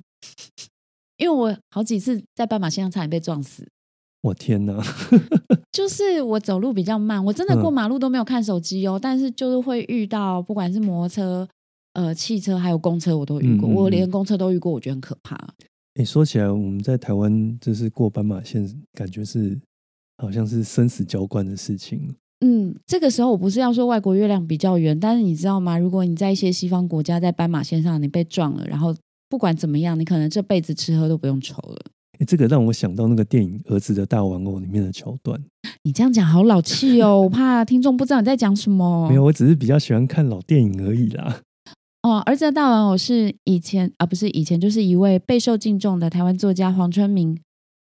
[1.17, 3.69] 因为我好几次在斑马线上差点被撞死，
[4.23, 4.81] 我天哪！
[5.73, 11.49] 就是我走路比较慢，我真的过嗯马路都没有看手机哦，但是就是会遇到不管是摩托车、
[11.95, 15.37] 呃汽车还有公车，我都遇过，嗯嗯我连嗯公车都遇过，我觉得很可怕。
[15.95, 19.59] 诶，说起来，我们在台湾就是过斑马线，感觉是
[20.19, 22.15] 好像是生死交关的事情。
[22.47, 25.79] 嗯，这个时候我不是要说外国月亮比较圆，但是你知道吗？
[25.79, 28.95] 如果你在一些西方国家在斑马线上你被撞了，然后
[29.31, 31.81] 不管怎么样，你可能这辈子吃喝都不用愁了。
[32.19, 35.43] 诶，这个让我想到那个电影《儿子的大玩偶》里面的桥段。
[35.85, 39.09] 你这样讲好老气哦，我怕听众不知道你在讲什么。
[39.09, 41.41] 没有，我只是比较喜欢看老电影而已啦。
[42.03, 47.41] 哦，儿子的大玩偶是以前啊，不是以前，就是一位备受敬重的台湾作家黄春明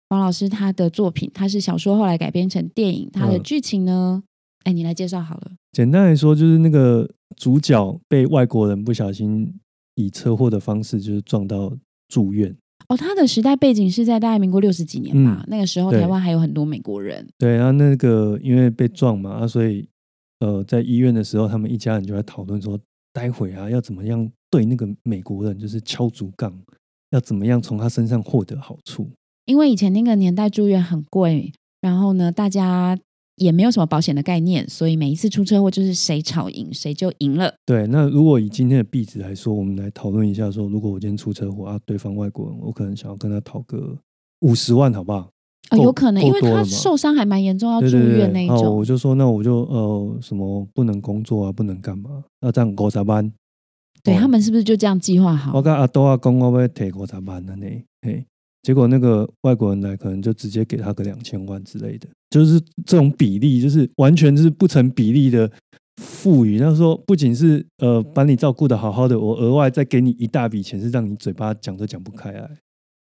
[0.08, 4.22] 黄老师他的作品，他是小说后来改编成电影，他的嗯剧情呢，
[4.64, 5.52] 哎、你来介绍好了。
[5.72, 9.52] 简单来说，就是那个主角被外国人不小心
[9.94, 11.76] 以车祸的方式，就是撞到
[12.08, 12.54] 住院。
[12.88, 17.26] 哦，他的时代背景是在大概民国六十几年吧，嗯那个时候台湾还有很多美国人。
[17.38, 19.88] 对，然后那个因为被撞嘛，啊，所以
[20.40, 22.78] 呃，在医院的时候，他们一家人就在讨论说，
[23.12, 26.52] 待会啊要怎么样对那个美国人就是敲竹杠，
[27.10, 29.08] 要怎么样从他身上获得好处。
[29.46, 32.98] 因为以前那个年代住院很贵，然后呢，大家
[33.36, 37.54] 也没有什么保险的概念，所以每一次出车祸就是谁吵赢谁就赢了。
[37.64, 43.96] 对，那如果以今天的币值来说，我们来讨论一下说，如果我今天出车祸啊，对方外国人，我可能想要跟他讨个
[44.40, 45.30] 五十万，好不好？
[45.70, 48.84] 哦，有可能，因为他受伤还蛮严重，要住院那一好，种我。
[48.84, 52.24] 就说，那我就呃什么不能工作啊，不能干嘛？
[52.40, 53.32] 那这样五十万，哦
[54.04, 55.62] 对他们是不是就这样计划好我？
[55.62, 57.66] 跟阿多阿公我要提五十万了呢，
[58.02, 58.26] 嘿，
[58.62, 65.50] 结果那个外国人来，可能就直接给他个两千万之类的，就是这种比例，就是完全是不成比例的
[65.96, 66.58] 赋予。
[66.58, 72.40] 他说，不仅是呃把你照顾的好好的，我额外再给你一大笔钱，是让你嘴巴讲都讲不开来。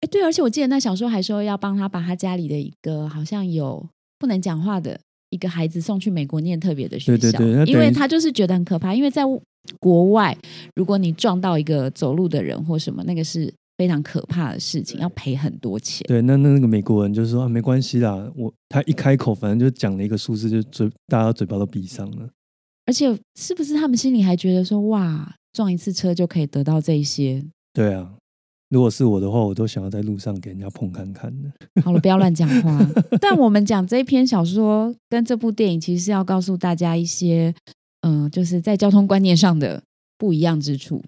[0.00, 3.86] 哎，对，而且我记得那小说还说要帮他把他家里的一个好像有
[4.18, 4.98] 不能讲话的
[5.30, 9.22] 一个孩子送去美国念特别的学校，对对对因为他就是觉得很可怕，因为在
[9.78, 10.36] 国外，
[10.74, 16.04] 如果你撞到一个走路的人或什么，那个是非常可怕的事情，要赔很多钱。
[16.06, 22.28] 对，那那那个美国人就说啊，没关系啦，我他一开口，反正就讲了一个数字，就嘴大家嘴巴都闭上了。
[22.86, 27.42] 而且是不是他们心里还觉得说，哇，撞一次车就可以得到这一些？
[27.72, 28.12] 对啊，
[28.68, 31.50] 如果是我的话，我都想要在路上给人家碰看看的。
[31.82, 32.78] 好了，不要乱讲话。
[33.20, 37.54] 但我们讲这一篇小说跟这部电影，其实是要告诉大家一些，
[38.02, 39.82] 嗯、就是在交通观念上的
[40.18, 41.02] 不一样之处。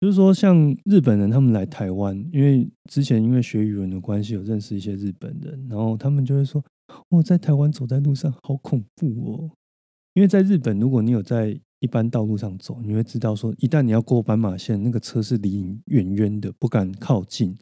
[0.00, 6.64] 就是说，像日本人他们来台湾，因为之前因为学语文的关系，有认识一些日本人，然后他们就会说
[7.10, 9.50] ：“我在台湾走在路上好恐怖哦。”
[10.14, 17.56] 因为在日本，如果你有在一般道路上走，你会知道说，一旦你要过斑马线，那个车是离你远远的，不敢靠近，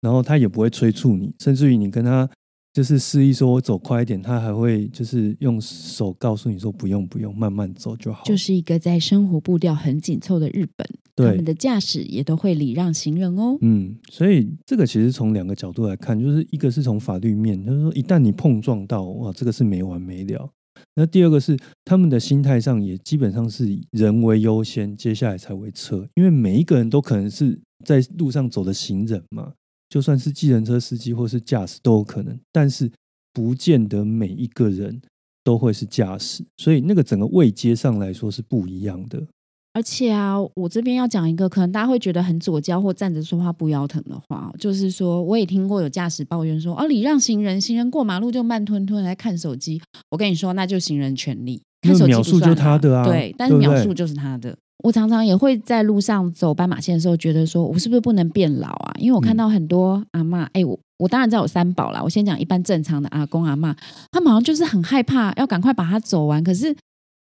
[0.00, 2.28] 然后他也不会催促你，甚至于你跟他
[2.72, 8.24] 就是示意说我走快一点，他还会就是用手告诉你说不用不用，慢慢走就好。
[8.24, 13.58] 就是一个在生活步调很紧凑的日本，他对们，的驾驶也都会礼让行人哦。
[13.60, 20.50] 嗯，所以这个其实从两个角度来看，就是一个是从法律面，就是说一旦你碰撞到，哇，这个是没完没了。
[20.96, 29.52] 那第二个是他们的心态上也基本上是以人为优先，接下来才为车，因为每一个人都可能是在路上走的行人嘛，
[29.88, 32.90] 就算是计程车司机或是驾驶都有可能，但是
[33.32, 35.00] 不见得每一个人
[35.44, 39.26] 都会是驾驶，所以那个整个位阶上来说是不一样的。
[39.74, 49.80] 而且啊，我这边要讲一个可能大家会觉得很左交或站着说话不腰疼的话，就是说我也听过有驾驶抱怨说，哦，礼让行人，行人过马路就慢吞吞来看手机。
[50.10, 54.54] 我跟你说，那就行人权利，看手机就算他的啊对，但是秒数就是他的。
[54.84, 58.92] 我常常也会在路上走斑马线的时候，觉得说我是不是不能变老啊？
[58.98, 62.02] 因为我看嗯到很多阿嬷，哎、我我当然知道有三宝啦。
[62.02, 63.74] 我先讲一般正常的阿公阿嬷，
[64.10, 66.42] 他们好像就是很害怕，要赶快把它走完。
[66.42, 66.74] 可是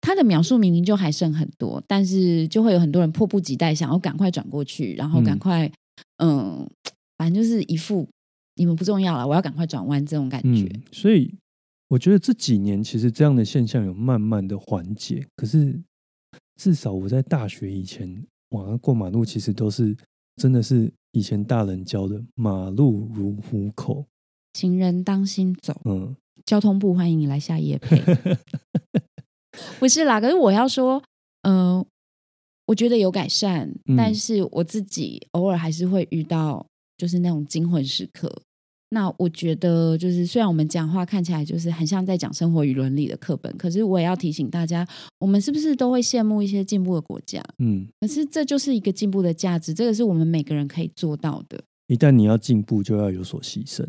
[0.04, 5.72] 他的描述明明就还剩很多，但是就会有很多人迫不及待想要赶快转过去，然后赶嗯快，
[6.18, 6.70] 嗯，
[7.16, 8.06] 反正就是一副
[8.56, 10.70] 你们不重要了，我要赶快转弯这种感觉。
[10.74, 11.34] 嗯，所以
[11.88, 15.80] 我觉得这几年其实这样的现象有慢慢的缓解，可是
[16.56, 19.96] 至少我在大学以前，哇，过马路其实都是
[20.36, 24.04] 真的是以前大人教的，马路如虎口，
[24.52, 26.14] 行人当心走，嗯
[26.44, 28.02] 交通部欢迎你来下夜配。
[29.78, 31.02] 不是啦，可是我要说，
[31.42, 31.84] 嗯、
[32.66, 38.42] 我觉得有改善，嗯但是我自己偶尔还是会遇到，就是那种惊魂时刻。
[38.90, 44.86] 那我觉得，就是虽然我们讲话看起来就是很像在讲生活与伦理的课本，可是我也要提醒大家，
[45.18, 47.42] 我们是不是都会羡慕一些进步的国家？
[47.58, 51.60] 嗯，可是这就是一个进步的价值，这个是我们每个人可以做到的。
[51.88, 53.84] 一旦你要进步，就要有所牺牲，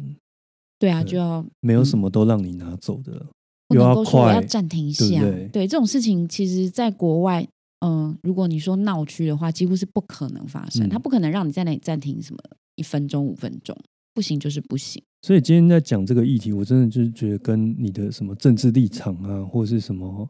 [0.80, 3.28] 对啊，对就要没有什么都让你拿走的了，
[3.68, 5.22] 不能够说我要，暂停一下。
[5.52, 7.48] 对这种事情，其实在国外，
[7.86, 10.88] 嗯、如果你说闹区的话，几乎是不可能发生。
[10.88, 12.40] 嗯他不可能让你在那里暂停什么
[12.76, 13.76] 一分钟、五分钟，
[14.14, 15.02] 不行就是不行。
[15.22, 20.30] 所以今天在讲这个议题，我真的就是觉得跟你的什么政治立场啊，或是什么，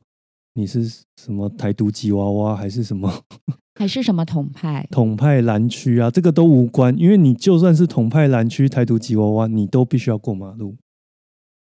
[0.53, 0.87] 你是
[1.21, 3.21] 什么台独吉娃娃，还是什么
[3.77, 4.87] 还是什么统派？
[4.91, 10.75] 统派蓝区啊，这个都无关，因为你就算是统派蓝区、台独吉娃娃，你都必须要过马路。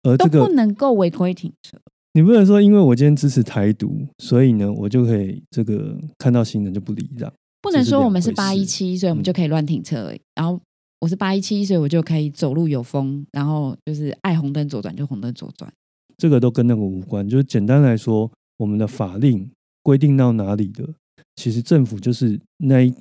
[0.02, 1.78] 而都不这个能够违规停车。
[2.12, 7.32] 你不能说，因为我今天支持台独，所以呢，我就可以这个看到行人就不礼让。
[7.62, 10.20] 不能说我们是八一七，所以我们嗯就可以乱停车而已。
[10.34, 10.60] 然后
[11.00, 15.72] 我是八一七，所以我就可以走路有风，然后就是爱红灯左转就红灯左转。
[16.16, 17.28] 这个都跟那个无关。
[17.28, 19.48] 就是简单来说，我们的法令
[19.82, 20.88] 规定到哪里的，
[21.36, 22.92] 其实政府就是那一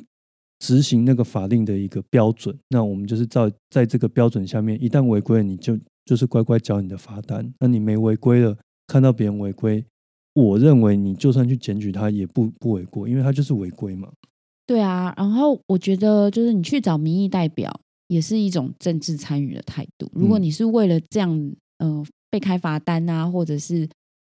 [0.59, 2.55] 执行那个法令的一个标准。
[2.69, 5.77] 那我们就是照在这个标准下面，一旦违规了，你就
[6.09, 7.53] 就是乖乖交你的罚单。
[7.59, 9.85] 那你没违规了，看到别人违规，
[10.33, 14.11] 我认为你就算去检举他也不不为过，因为他就是违规嘛。
[14.65, 17.71] 对啊，然后我觉得就是你去找民意代表，
[18.07, 20.09] 也是一种政治参与的态度。
[20.11, 23.87] 如果嗯你是为了这样，嗯、被开罚单啊，或者是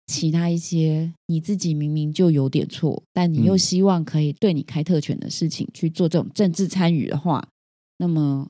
[0.06, 7.46] 其他一些你自己明明就有点错，但你又嗯希望可以对你开特权的事情去做这种政治参与的话，
[7.98, 8.48] 那么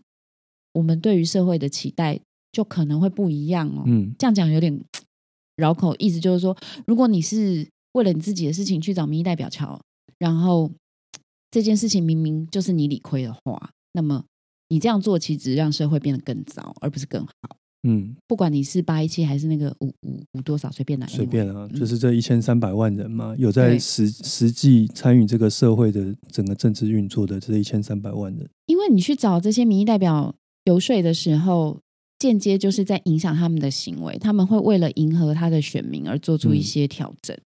[0.74, 2.20] 我们对于社会的期待
[2.56, 3.82] 就可能会不一样哦。
[3.84, 4.80] 嗯，这样讲有点
[5.60, 9.78] 绕口，意思就是说，如果你是为了你自己的事情去找民意代表瞧，
[10.18, 10.70] 然后
[11.52, 14.24] 这件事情明明就是你理亏的话，那么
[14.70, 17.32] 你这样做其实只让社会变得更糟，而不是更好。
[17.86, 28.48] 嗯，不管你是八一七还是那个五五五多少，随便哪一位随便啊，嗯就是这一千三百万人嘛，有在对实实际参与这个社会的整个政治运作的这一千三百万人。
[28.64, 31.78] 因为你去找这些民意代表游说的时候，
[32.26, 37.36] 间接就是在影响他们的行为，他们会为了迎合他的选民而做出一嗯些调整。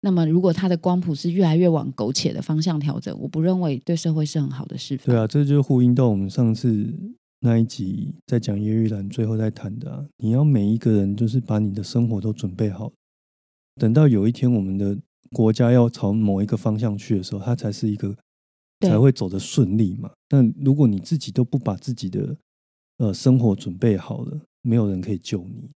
[0.00, 5.06] 那么，如果他的光谱是越来越往苟且的方向调整，我不认为对社会是很好的示范。
[5.06, 6.92] 对啊，这就是呼应到我们上次
[7.40, 12.92] 那一集在讲叶玉兰最后在谈的啊，你要每一个人就是把你的生活都准备好，
[13.76, 14.98] 等到有一天我们的
[15.30, 18.14] 国家要朝某一个方向去的时候，它才是一个
[18.80, 20.10] 才会走得顺利嘛。
[20.28, 22.36] 那如果你自己都不把自己的
[22.98, 25.70] 呃生活准备好了，没有人可以救你。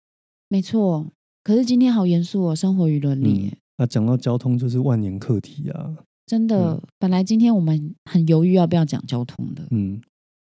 [0.48, 1.06] 没错。
[1.42, 5.96] 可是今天好严肃哦，生活与伦理那讲到交通就是万年课题啊，
[6.26, 6.74] 真的。
[6.74, 10.00] 嗯本来今天我们很犹豫要不要讲交通的，嗯，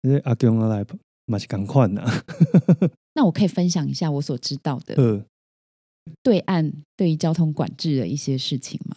[0.04, 0.86] 因为阿公阿来
[1.26, 2.02] 马是赶快呐，
[3.16, 5.26] 那我可以分享一下我所知道的呃，
[6.24, 8.96] 对岸对于交通管制的一些事情吗？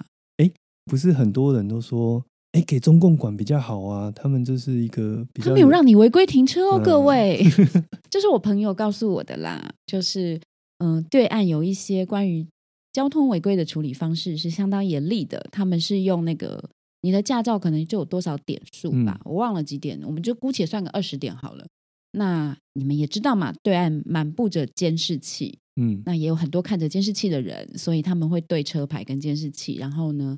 [0.86, 7.44] 不是很多人都说，哎，给中共管比较好啊，他们这是一个比较他没有让你违规停车哦，嗯各位，
[8.10, 10.40] 这是我朋友告诉我的啦，就是
[10.78, 12.44] 嗯，对岸有一些关于
[12.92, 16.68] 交通违规的处理方式是相当严厉的，他们是用那个
[17.02, 21.64] 你的驾照可能就有多少点数吧，嗯我忘了几点，我们就姑且算个二十点好了。
[22.12, 30.36] 那你们也知道嘛，对岸满布着监视器，嗯那也有很多看着监视器的人，所以他们会对车牌跟监视器，然后呢，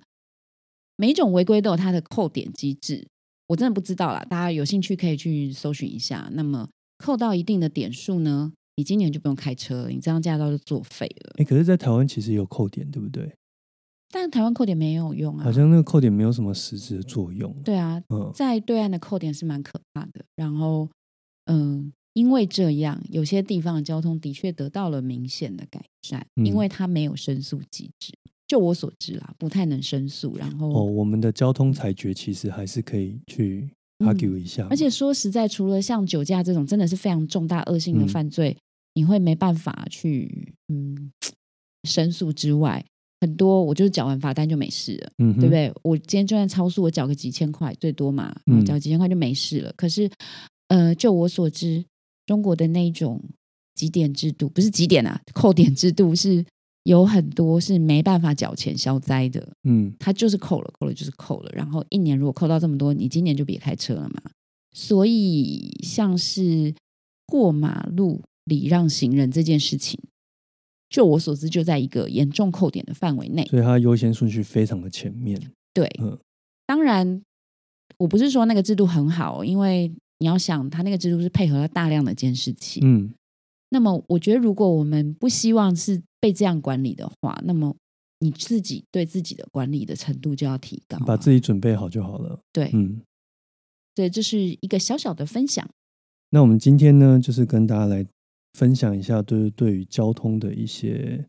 [0.97, 3.07] 每一种违规都有它的扣点机制。
[3.49, 6.29] 我真的不知道啦，大家有兴趣可以去搜寻一下。
[6.33, 6.69] 那么
[6.99, 11.35] 扣到一定的点数呢，你今年就不用开车了，你这张驾照就作废了。
[11.37, 13.35] 哎，可是，在台湾其实有扣点，对不对？
[14.11, 17.53] 但台湾扣点没有用啊，好像那个扣点没有什么实质的作用。
[17.65, 20.25] 对啊，嗯在对岸的扣点是蛮可怕的。
[20.37, 20.89] 然后，
[21.47, 28.13] 嗯，因为这样，有些地方的交通的确得到了明显的改善，嗯因为它没有申诉机制。
[28.53, 30.37] 就我所知啦，不太能申诉。
[30.37, 33.67] 然后，哦，我们的交通裁决其实还是可以去
[34.01, 38.55] argue 一下，嗯而且说实在，除了像酒驾这种真的是非常重大恶性的嗯犯罪，
[38.93, 41.11] 你会没办法去嗯
[41.85, 42.85] 申诉之外，
[43.23, 45.11] 很多我就是缴完罚单就没事了。
[45.17, 45.73] 嗯，对不对？
[45.83, 49.73] 我今天就算超速，我缴个几千块最多嘛，嗯嗯，缴几千块就没事了。
[49.79, 50.11] 可是，
[50.69, 51.83] 呃，就我所知，
[52.27, 53.19] 中国的那一种
[53.75, 56.45] 几点制度，不是几点啊，扣点制度是
[56.85, 61.51] 有很多是没办法缴钱消灾的，嗯他就是扣了，扣了就是扣了。
[61.55, 64.23] 然后一年如果扣到这么多，你今年就别开车了嘛。
[64.75, 66.75] 所以，像是
[67.27, 70.01] 过马路礼让行人这件事情，
[70.89, 73.45] 就我所知，就在一个严重扣点的范围内。
[73.47, 75.41] 所以它优先顺序非常的前面。
[75.75, 76.19] 对，嗯
[76.67, 77.23] 当然，
[77.99, 82.81] 我不是说那个制度很好，因为你要想，它那个制度是配合了大量的监视器。
[82.83, 83.13] 嗯
[83.69, 87.77] 那么，我觉得如果我们不希望是被这样管理的话，那么
[88.21, 92.39] 你自己对自己的管理的程度就要提高啊、把自己准备好就好了。
[92.53, 93.03] 对，嗯，
[93.93, 95.69] 对，这是一个小小的分享。
[96.31, 98.07] 那我们今天呢，就是跟大家来
[98.53, 101.27] 分享一下就是对于交通的一些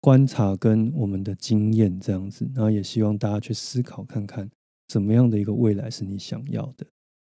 [0.00, 4.48] 观察跟我们的经验这样子，然后也希望大家去思考看看，
[4.86, 6.86] 怎么样的一个未来是你想要的。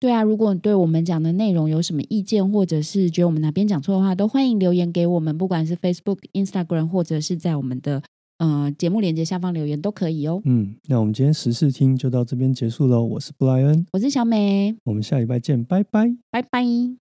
[0.00, 8.00] 对啊，如果你对我们讲的内容有什么意见，或者是觉得我们哪边讲错的话，都欢迎留言给我们，不管是 Facebook、Instagram，或者是在我们的
[8.38, 10.40] 呃节目链接下方留言都可以哦。
[10.44, 13.04] 嗯，那我们今天时事听就到这边结束喽。
[13.04, 16.14] 我是布莱恩，我是小美，我们下礼拜见，拜拜。
[16.30, 17.07] 拜拜。